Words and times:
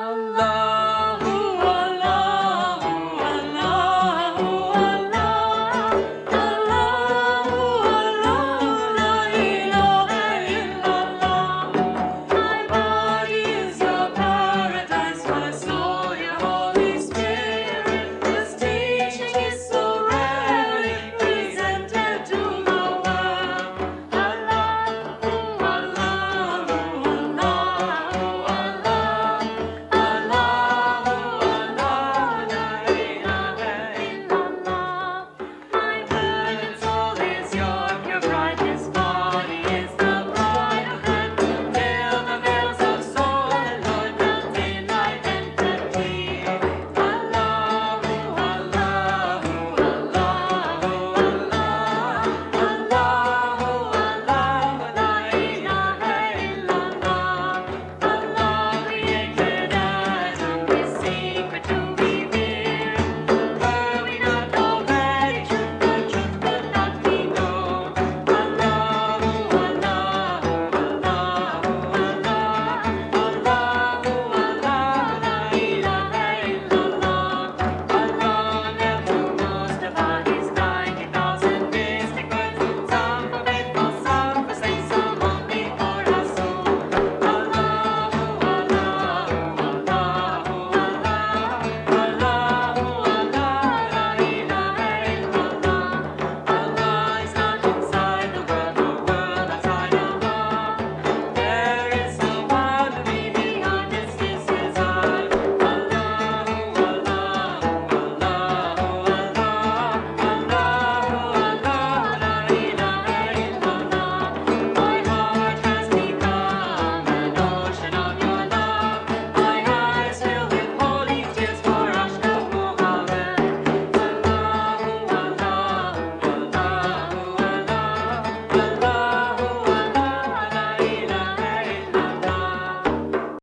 Allah 0.00 0.57